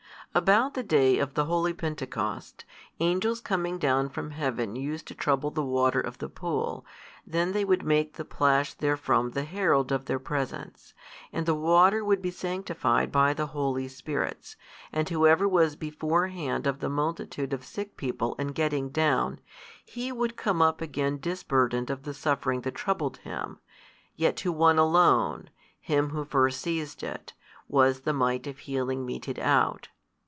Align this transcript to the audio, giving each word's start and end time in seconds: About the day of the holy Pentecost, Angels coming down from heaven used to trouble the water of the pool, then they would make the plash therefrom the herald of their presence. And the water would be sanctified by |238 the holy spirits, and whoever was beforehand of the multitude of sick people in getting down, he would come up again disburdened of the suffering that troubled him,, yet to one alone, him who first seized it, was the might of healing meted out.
About 0.33 0.75
the 0.75 0.83
day 0.83 1.17
of 1.19 1.33
the 1.33 1.43
holy 1.43 1.73
Pentecost, 1.73 2.63
Angels 3.01 3.41
coming 3.41 3.77
down 3.77 4.07
from 4.07 4.31
heaven 4.31 4.77
used 4.77 5.05
to 5.09 5.13
trouble 5.13 5.51
the 5.51 5.61
water 5.61 5.99
of 5.99 6.19
the 6.19 6.29
pool, 6.29 6.85
then 7.27 7.51
they 7.51 7.65
would 7.65 7.83
make 7.83 8.13
the 8.13 8.23
plash 8.23 8.73
therefrom 8.73 9.31
the 9.31 9.43
herald 9.43 9.91
of 9.91 10.05
their 10.05 10.19
presence. 10.19 10.93
And 11.33 11.45
the 11.45 11.53
water 11.53 12.01
would 12.05 12.21
be 12.21 12.31
sanctified 12.31 13.11
by 13.11 13.33
|238 13.33 13.35
the 13.35 13.45
holy 13.47 13.87
spirits, 13.89 14.55
and 14.93 15.09
whoever 15.09 15.49
was 15.49 15.75
beforehand 15.75 16.65
of 16.65 16.79
the 16.79 16.87
multitude 16.87 17.51
of 17.51 17.65
sick 17.65 17.97
people 17.97 18.35
in 18.39 18.53
getting 18.53 18.87
down, 18.87 19.41
he 19.83 20.13
would 20.13 20.37
come 20.37 20.61
up 20.61 20.79
again 20.79 21.17
disburdened 21.19 21.89
of 21.89 22.03
the 22.03 22.13
suffering 22.13 22.61
that 22.61 22.75
troubled 22.75 23.17
him,, 23.17 23.59
yet 24.15 24.37
to 24.37 24.53
one 24.53 24.77
alone, 24.77 25.49
him 25.77 26.11
who 26.11 26.23
first 26.23 26.61
seized 26.61 27.03
it, 27.03 27.33
was 27.67 27.99
the 28.03 28.13
might 28.13 28.47
of 28.47 28.59
healing 28.59 29.05
meted 29.05 29.37
out. 29.37 29.89